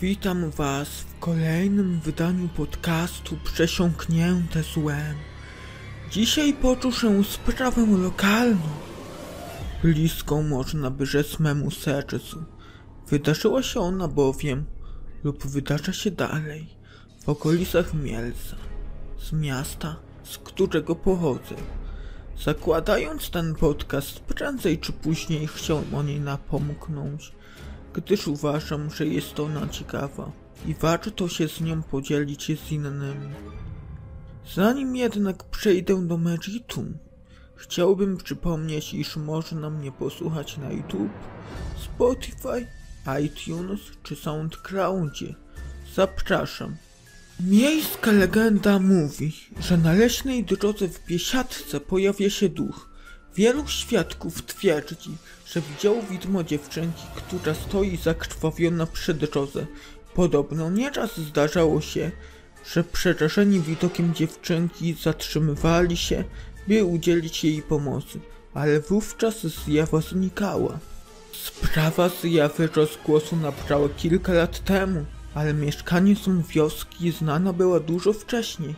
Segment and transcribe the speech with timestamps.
[0.00, 5.16] Witam Was w kolejnym wydaniu podcastu Przesiąknięte Złem.
[6.10, 8.68] Dzisiaj poruszę sprawę lokalną,
[9.82, 12.44] bliską można by rzec memu sercu.
[13.08, 14.64] Wydarzyła się ona bowiem,
[15.24, 16.68] lub wydarza się dalej,
[17.24, 18.56] w okolicach Mielca,
[19.18, 21.54] z miasta, z którego pochodzę.
[22.44, 27.32] Zakładając ten podcast, prędzej czy później chciałem o niej napomknąć,
[27.92, 30.32] gdyż uważam, że jest ona ciekawa
[30.66, 33.34] i warto się z nią podzielić z innymi.
[34.54, 36.98] Zanim jednak przejdę do meritum,
[37.56, 41.12] chciałbym przypomnieć, iż można mnie posłuchać na YouTube,
[41.84, 42.66] Spotify,
[43.24, 45.34] iTunes czy SoundCloudzie.
[45.94, 46.76] Zapraszam.
[47.40, 52.89] Miejska legenda mówi, że na leśnej drodze w Biesiadce pojawia się duch.
[53.36, 55.16] Wielu świadków twierdzi,
[55.46, 59.66] że widział widmo dziewczynki, która stoi zakrwawiona przy drodze.
[60.14, 62.10] Podobno nieraz zdarzało się,
[62.72, 66.24] że przerażeni widokiem dziewczynki zatrzymywali się,
[66.68, 68.20] by udzielić jej pomocy,
[68.54, 70.78] ale wówczas zjawa znikała.
[71.32, 75.04] Sprawa zjawy rozgłosu nabrała kilka lat temu,
[75.34, 78.74] ale mieszkańcom wioski znana była dużo wcześniej.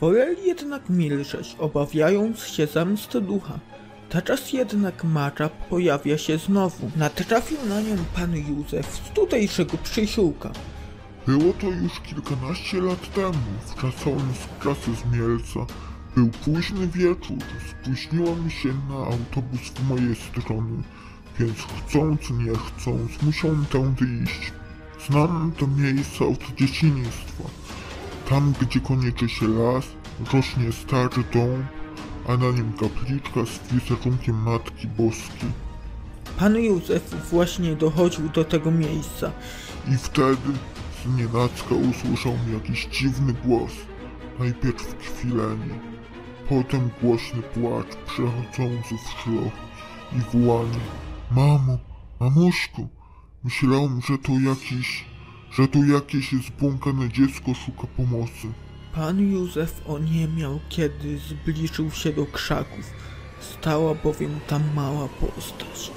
[0.00, 3.58] Woleli jednak milczeć, obawiając się zemsty ducha.
[4.10, 6.90] Teraz jednak Mara pojawia się znowu.
[6.96, 10.50] Natrafił na nią pan Józef z tutejszego przysiłka.
[11.26, 13.50] Było to już kilkanaście lat temu.
[13.76, 15.60] Wracałem z pracy z Mielca.
[16.16, 17.38] Był późny wieczór.
[17.70, 20.82] Spóźniłem się na autobus w mojej strony,
[21.38, 24.52] więc chcąc nie chcąc musiałem tędy iść.
[25.06, 27.44] Znam to miejsce od dzieciństwa.
[28.28, 29.84] Tam, gdzie kończy się las,
[30.32, 31.79] rośnie stary dąb,
[32.28, 35.50] a na nim kapliczka z wizerunkiem Matki Boskiej.
[36.38, 39.32] Pan Józef właśnie dochodził do tego miejsca.
[39.88, 40.52] I wtedy
[41.04, 43.72] z nienacka usłyszał jakiś dziwny głos.
[44.38, 45.74] Najpierw kwilenie,
[46.48, 49.52] potem głośny płacz przechodzący w szloch
[50.12, 50.80] i wołanie.
[51.30, 51.78] Mamo,
[52.20, 52.88] mamuśku,
[53.44, 55.04] myślałem, że to jakiś,
[55.50, 58.48] że to jakieś zbłąkane dziecko szuka pomocy.
[58.94, 62.90] Pan Józef oniemiał, kiedy zbliżył się do krzaków.
[63.40, 65.90] Stała bowiem tam mała postać.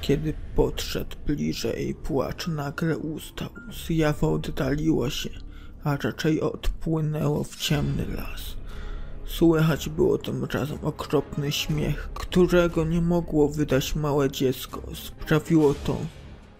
[0.00, 3.48] Kiedy podszedł bliżej, płacz nagle ustał.
[3.86, 5.30] Zjawa oddaliła się,
[5.84, 8.56] a raczej odpłynęło w ciemny las.
[9.24, 14.82] Słychać było tym razem okropny śmiech, którego nie mogło wydać małe dziecko.
[14.94, 15.96] Sprawiło to,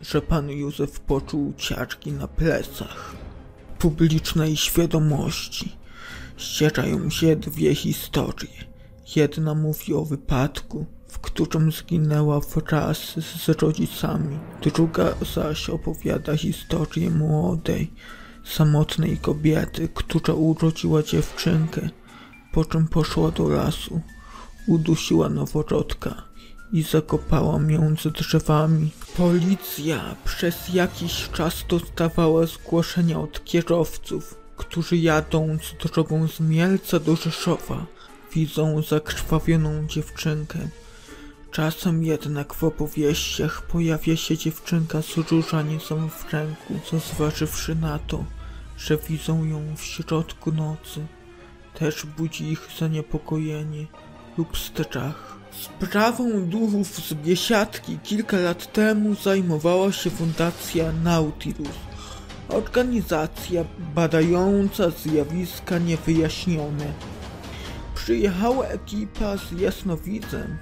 [0.01, 3.17] że pan Józef poczuł ciarki na plecach.
[3.83, 5.77] Publicznej świadomości
[6.37, 8.65] ścierają się dwie historie.
[9.17, 14.39] Jedna mówi o wypadku, w którym zginęła wraz z rodzicami.
[14.63, 17.93] Druga zaś opowiada historię młodej,
[18.45, 21.89] samotnej kobiety, która urodziła dziewczynkę,
[22.53, 24.01] po czym poszła do lasu,
[24.67, 26.23] udusiła noworodka
[26.73, 28.91] i zakopała między drzewami.
[29.17, 37.87] Policja przez jakiś czas dostawała zgłoszenia od kierowców, którzy jadąc drogą z Mielca do Rzeszowa
[38.35, 40.59] widzą zakrwawioną dziewczynkę.
[41.51, 48.25] Czasem jednak w opowieściach pojawia się dziewczynka z różanicą w ręku, co zważywszy na to,
[48.77, 51.07] że widzą ją w środku nocy,
[51.75, 53.87] też budzi ich zaniepokojenie
[54.39, 55.42] lub strach.
[55.61, 61.77] Sprawą duchów z Biesiadki kilka lat temu zajmowała się Fundacja Nautilus,
[62.49, 63.65] organizacja
[63.95, 66.93] badająca zjawiska niewyjaśnione.
[67.95, 70.59] Przyjechała ekipa z jasnowidzem.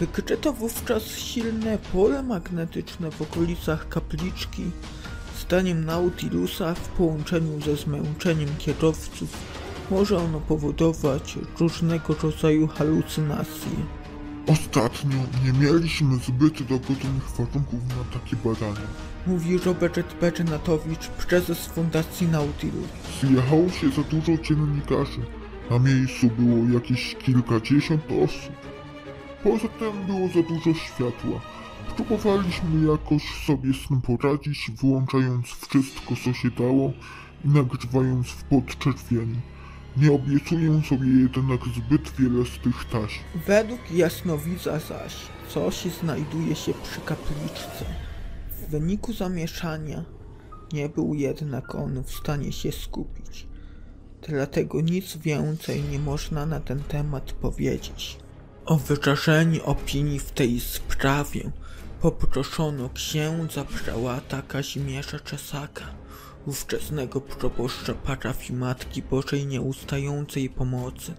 [0.00, 4.64] Wykryto wówczas silne pole magnetyczne w okolicach kapliczki.
[5.40, 9.28] Zdaniem Nautilusa w połączeniu ze zmęczeniem kierowców
[9.90, 14.03] może ono powodować różnego rodzaju halucynacje.
[14.46, 18.86] Ostatnio nie mieliśmy zbyt dogodnych warunków na takie badania.
[19.26, 22.88] Mówi Robert Bernatowicz, prezes Fundacji Nautilus.
[23.20, 25.20] Zjechało się za dużo dziennikarzy.
[25.70, 28.56] Na miejscu było jakieś kilkadziesiąt osób.
[29.42, 31.40] Poza tym było za dużo światła.
[31.96, 36.92] Próbowaliśmy jakoś sobie z tym poradzić, wyłączając wszystko co się dało
[37.44, 39.53] i nagrywając w podczerwieni.
[39.96, 43.20] Nie obiecuję sobie jednak zbyt wiele z tych taśm.
[43.46, 45.14] Według jasnowidza zaś
[45.48, 47.84] coś znajduje się przy kapliczce.
[48.50, 50.04] W wyniku zamieszania
[50.72, 53.46] nie był jednak on w stanie się skupić.
[54.28, 58.18] Dlatego nic więcej nie można na ten temat powiedzieć.
[58.66, 61.50] O wyrażenie opinii w tej sprawie
[62.00, 65.84] poproszono księdza prałata Kazimierza Czesaka.
[66.46, 71.14] Ówczesnego proboszcza parafii Matki Bożej Nieustającej Pomocy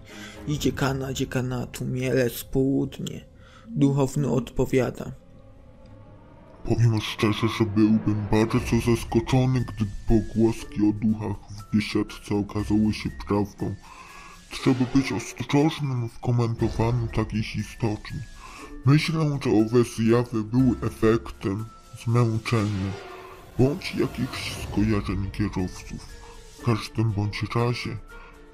[0.48, 3.24] i dziekana dziekanatu Mielec Południe.
[3.68, 5.12] Duchowny odpowiada.
[6.64, 13.74] Powiem szczerze, że byłbym bardzo zaskoczony, gdyby pogłoski o duchach w biesiadce okazały się prawdą.
[14.50, 18.22] Trzeba być ostrożnym w komentowaniu takiej historii.
[18.86, 21.64] Myślę, że owe zjawy były efektem
[22.04, 23.15] zmęczenia
[23.58, 26.06] bądź jakichś skojarzeń kierowców.
[26.58, 27.96] W każdym bądź razie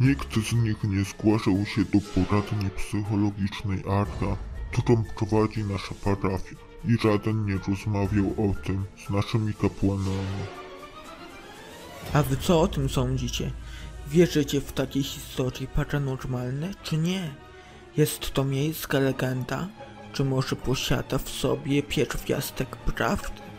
[0.01, 4.37] nikt z nich nie zgłaszał się do poradni psychologicznej Arta,
[4.73, 10.43] którą prowadzi nasza parafia i żaden nie rozmawiał o tym z naszymi kapłanami.
[12.13, 13.51] A wy co o tym sądzicie?
[14.09, 17.35] Wierzycie w takie historie paranormalne, czy nie?
[17.97, 19.69] Jest to miejska legenda,
[20.13, 23.52] czy może posiada w sobie pierwiastek prawdy?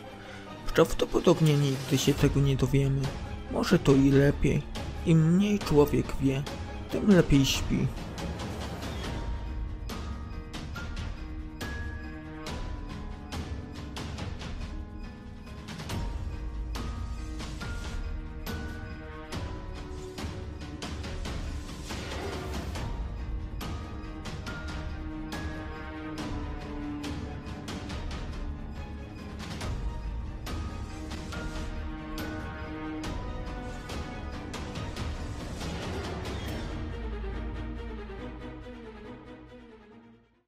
[0.74, 3.00] Prawdopodobnie nigdy się tego nie dowiemy.
[3.50, 4.62] Może to i lepiej.
[5.06, 6.42] Im mniej człowiek wie,
[6.90, 7.86] tym lepiej śpi.